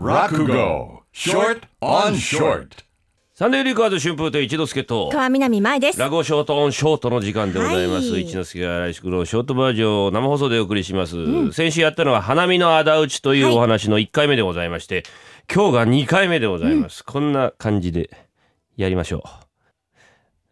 [0.00, 2.68] Rakugo Short on Short
[3.34, 6.00] サンデーリカード春風亭一之輔と川南舞です。
[6.00, 8.22] ラゴショートオンショートの時間でございます、はい。
[8.22, 15.02] 一之輔が来週のショートバージョンを生放送でお送りします、先週やったのは花見の仇討ちというお話の1回目でございまして、
[15.54, 18.08] 今日が2回目でございます、こんな感じで
[18.76, 19.20] やりましょう。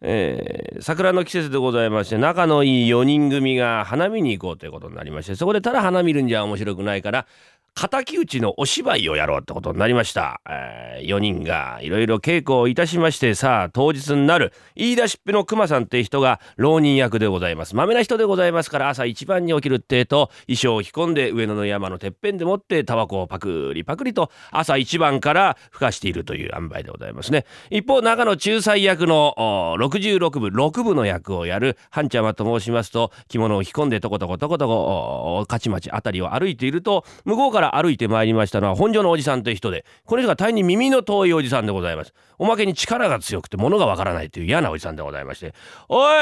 [0.01, 7.27] えー桜の季節でございまして仲のいい4人組が花見に行こうということになりましてそこでただ花見るんじゃ面白くないから
[7.73, 17.75] 敵討ちのお芝居をやろうってことになりました、え4人がいろいろ稽古をいたしましてさあ当日になる言い出しっぺの熊さんって人が浪人役でございます。
[17.75, 27.45] まめな人でございますから朝一番に起きるってと衣装を着込んで上野の山のてっぺんでもってタバコをパクリパクリと朝一番から吹かしているという塩梅でございますね。
[27.69, 29.35] 一方中の仲裁役の
[29.79, 42.13] 66部6部の役をやる半ちゃまと申しますと着物を着込んでとことことことこお勝ち町あたりを歩いていると向こうから歩いてまいりましたのは本所のおじさんという人でこの人が大変に耳の遠いおじさんでございます。
[42.37, 45.53] おまけに力が強くて物がわからないという嫌なおじさんでございまして。
[45.87, 46.13] おい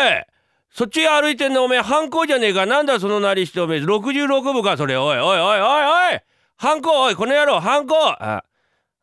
[0.70, 2.66] そっち歩いてんのおめえ反抗じゃねえか。
[2.66, 3.80] なんだそのなりしておめえ。
[3.80, 4.98] 66部かそれ。
[4.98, 6.20] おいおいおいおいおい。
[6.58, 8.44] 反抗おいこの野郎反抗あ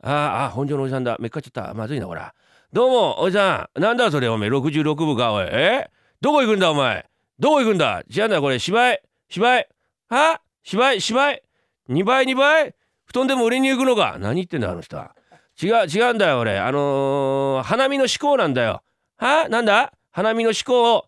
[0.02, 1.16] ああ本所のおじさんだ。
[1.20, 1.74] めっかっちゃった。
[1.74, 2.34] まずいなほら。
[2.72, 3.80] どうもおじさん。
[3.80, 4.50] なんだそれおめえ。
[4.50, 5.46] 66部かおい。
[5.50, 5.88] え？
[6.20, 7.06] どこ行くんだお前。
[7.38, 8.02] どこ行くんだ。
[8.14, 8.58] 違うんだこれ。
[8.58, 9.02] 芝居？
[9.28, 9.68] 芝居？
[10.10, 10.40] は？
[10.62, 11.00] 芝居？
[11.00, 11.42] 芝居？
[11.88, 12.74] 2倍2倍？
[13.06, 14.16] 布団でも売りに行くのか？
[14.18, 15.14] 何言ってんだあの人は。
[15.62, 16.58] 違う違うんだよ俺。
[16.58, 18.82] あのー花見の思考なんだよ。
[19.16, 19.48] は？
[19.48, 19.92] なんだ？
[20.10, 21.04] 花見の思考を？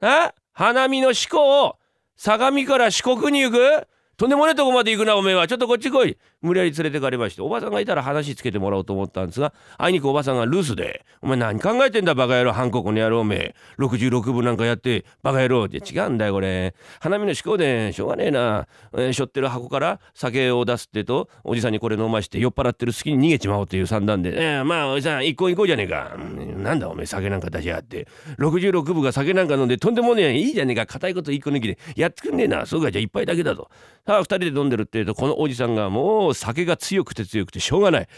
[0.00, 0.34] は？
[0.52, 1.76] 花見の思考を？
[2.16, 3.86] 相模から四国に行く？
[4.20, 5.48] とんでもねえとこまで行くなおめえは。
[5.48, 6.18] ちょっとこっち来い。
[6.42, 7.40] 無理やり連れてかれまして。
[7.40, 12.52] おばさんがいたら話つけてもらおうと思ったんですがあいにくおばさんが留守で「お前何考えてんだバカ野郎。
[12.52, 13.54] 韓国の野郎おめえ。
[13.78, 16.74] 66部なんかやってバカ野郎」って違うんだよこれ。
[17.00, 28.06] 花見の思考でしょうがねえな、えー、しょってる箱から酒を出すってとおじさんにこれ飲まして酔っ払ってる隙に逃げちまおうという算段で「えー、まあおじさん一個行こうじゃねえか、うんなんだおめえ酒なんか出しやがって。
[28.38, 30.86] 66部が酒なんか飲んでとんでもねえいいじゃねえか。
[30.86, 32.66] 固いこと一個抜きでやってくんねえな。
[32.66, 33.68] そうかじゃあ一杯だけだぞ。
[34.06, 38.08] さあ2人で飲んでるって言うとこのおじさんがもう酒が強くて強くてしょうがない。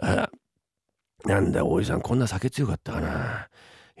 [0.00, 0.30] あ
[1.24, 3.48] なんだおじさんこんな酒強かったかな。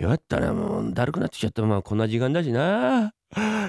[0.02, 1.62] 弱ったらもうだるくなってきちゃった。
[1.62, 3.12] まあこんな時間だしな。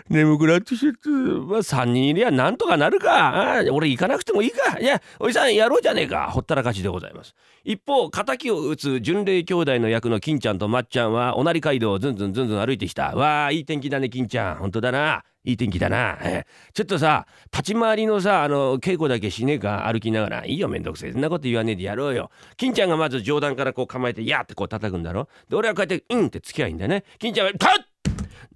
[0.09, 3.61] 眠くなってきちゃったまあ3人いりゃなんとかなるか。
[3.71, 4.79] 俺行かなくてもいいか。
[4.79, 6.31] いやおじさんやろうじゃねえか。
[6.31, 7.35] ほったらかしでございます。
[7.63, 13.15] 一方敵を打つ巡礼兄弟の役の金ちゃんとまっちゃんはおなり街道をずんずんずんずん歩いてきた。
[13.15, 14.55] わあいい天気だね金ちゃん。
[14.55, 15.23] 本当だな。
[15.43, 19.87] いい天気だな、えちょっとさ立ち回りのさあの稽古だけしねえか。
[19.91, 20.45] 歩きながら。
[20.45, 21.11] いいよめんどくせえ。
[21.11, 22.31] そんなこと言わねえでやろうよ。
[22.57, 25.27] 金ちゃんがまず上段からこう構えてやってこう叩くんだろ。
[25.49, 27.03] で俺はこうやってうんって付き合いんだね。
[27.19, 27.71] 金ちゃんは「たっ!」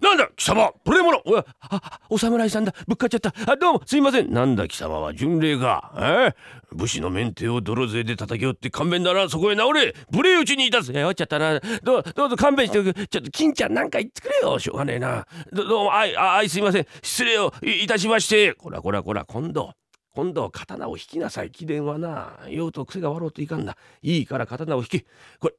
[0.02, 2.74] なんだ貴様無礼者おやあお侍さんだ。
[2.88, 3.34] ぶっかっちゃった。
[3.52, 4.32] あどうもすいません。
[4.32, 5.14] なんだ貴様は。
[5.14, 5.94] 巡礼か。
[5.98, 6.36] え？
[6.72, 9.96] 武士の免停を泥勢で叩き折って勘弁だなそこへ直れ。
[10.12, 11.60] 無礼打ちにいたすえ終わっちゃったな。
[11.84, 14.60] どうどうぞ勘弁しておくちょっと金ちゃんなんか言ってくれよ。
[14.60, 15.26] しょうがねえな。
[15.52, 16.88] どどうもあいあいすいません。
[17.02, 18.54] 失礼をいたしまして。
[18.54, 19.74] こらこらこら今度
[20.12, 21.52] 今度は刀を引きなさい。
[21.52, 23.78] 貴殿はな用と癖が悪うといかんだ。
[24.02, 25.06] いいから刀を引き
[25.40, 25.56] これ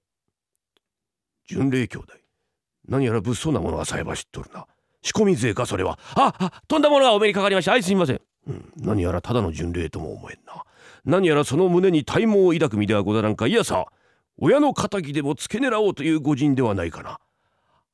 [1.47, 2.13] 巡礼兄弟。
[2.89, 4.67] 何やら物騒なものがさえば知っとるな。
[5.03, 5.99] 仕込み税かそれは。
[6.15, 7.73] ああ飛んだものがお目にかかりました。
[7.73, 10.65] はいすみません、うん、何やらただの巡礼とも思えんな。
[11.05, 13.47] 何やらその胸に体毛を抱く身ではござらんか。
[13.47, 13.87] いやさ
[14.39, 17.19] 親の敵でも付け狙おうという御人ではないかな。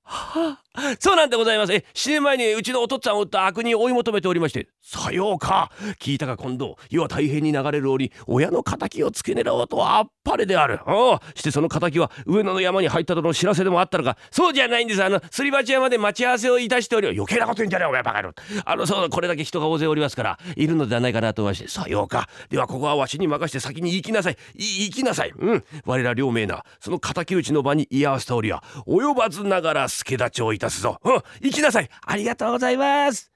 [0.02, 0.63] はあ、
[0.98, 1.72] そうなんでございます。
[1.72, 4.66] え、7年前にうちのお父っつぁんを撃った悪人を追い求めておりまして。
[4.82, 5.70] さようか。
[6.00, 10.80] 聞いたか今度、世は大変に流れる折、親の敵を付け狙おうとはあっぱれである。
[10.84, 14.18] ああ、してその敵は上野の山に入ったとの知らせでもあったのか。
[14.32, 15.04] そうじゃないんです。
[15.04, 18.34] あの、すり鉢山で待ち合わせをいたしており、余計なこと言うんじゃねえ、お前バカ野郎。
[18.64, 21.68] あの、そう、これだけ人が大勢おりますから、いるのではないかなと思いまして。
[21.68, 22.28] さようか。
[22.50, 24.36] では、ここはわしに任して先に行きなさい。
[24.56, 25.32] い行きなさい。
[25.38, 25.64] うん。
[25.86, 30.98] 我ら両名な、その敵討ちの場に居合わせたおりは、及ばずながら助立ちをいた出すぞ。
[31.04, 31.12] うん。
[31.40, 31.88] 行きなさい。
[32.06, 33.30] ありがとうございます。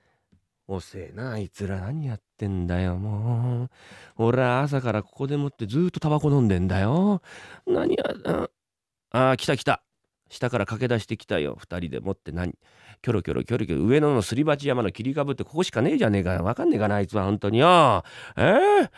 [0.66, 2.96] おせえなあいつら何やってんだよ。
[2.96, 3.70] もう
[4.16, 7.22] 俺は朝からここでもってずっとタバコ飲んでんだよ。
[7.66, 8.04] 何や
[9.10, 9.82] ああ来た来た。
[10.28, 11.56] 下から駆け出してきたよ。
[11.58, 12.32] 二人でもって。
[12.32, 12.52] 何
[13.00, 13.84] キョロキョロキョロキョロ。
[13.86, 17.24] 上野のすり鉢山の切り株ってここしかねえじゃねえかわかんねえかなあいつは。
[17.24, 18.04] 本当によ。
[18.36, 18.90] え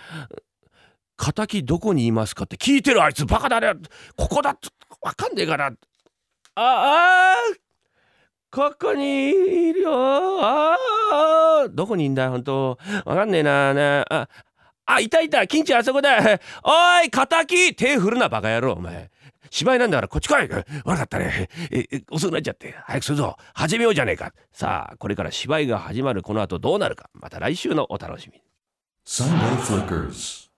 [1.17, 2.56] ー、敵どこにいますかって。
[2.56, 3.25] 聞いてるあいつ。
[3.27, 3.75] バカだね。
[4.17, 4.69] ここだって。
[5.03, 5.67] わかんねえかな。
[5.67, 5.73] あ
[6.56, 7.37] あ
[8.50, 9.93] ここにいるよ。
[10.43, 10.76] あ
[11.64, 13.73] あどこにいんだよほんとわかんねえな。
[13.73, 14.29] なあ
[14.87, 15.47] あいたいた。
[15.47, 16.19] 金ちゃんあそこだ。
[16.64, 17.75] おい敵。
[17.76, 19.11] 手振るなバカ野郎お前。
[19.50, 20.49] 芝居なんだからこっち来い。
[20.49, 22.75] 悪かったねええ遅くなっちゃって。
[22.85, 23.37] 早くするぞ。
[23.55, 24.32] 始めようじゃねえか。
[24.53, 27.08] さあこれから芝居が始まるこの後どうなるか。
[27.14, 28.43] また来週のお楽しみ。
[29.06, 30.50] Sunday Flickers.